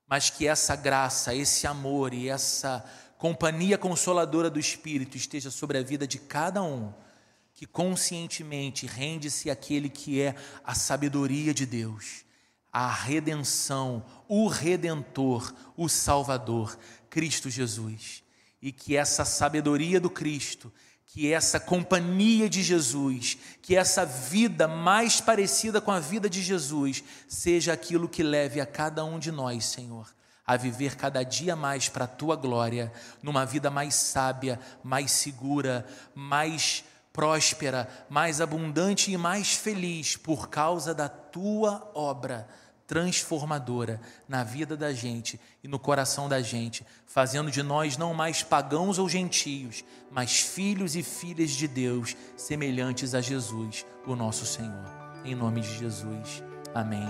[0.06, 2.84] mas que essa graça, esse amor e essa
[3.18, 6.92] companhia consoladora do Espírito esteja sobre a vida de cada um
[7.62, 10.34] que conscientemente rende-se àquele que é
[10.64, 12.24] a sabedoria de Deus,
[12.72, 16.76] a redenção, o redentor, o Salvador,
[17.08, 18.24] Cristo Jesus.
[18.60, 20.72] E que essa sabedoria do Cristo,
[21.06, 27.04] que essa companhia de Jesus, que essa vida mais parecida com a vida de Jesus,
[27.28, 30.12] seja aquilo que leve a cada um de nós, Senhor,
[30.44, 32.92] a viver cada dia mais para a tua glória,
[33.22, 36.82] numa vida mais sábia, mais segura, mais
[37.12, 42.48] próspera, mais abundante e mais feliz por causa da tua obra
[42.92, 43.98] transformadora
[44.28, 48.98] na vida da gente e no coração da gente, fazendo de nós não mais pagãos
[48.98, 54.84] ou gentios, mas filhos e filhas de Deus, semelhantes a Jesus, o nosso Senhor.
[55.24, 56.42] Em nome de Jesus.
[56.74, 57.08] Amém.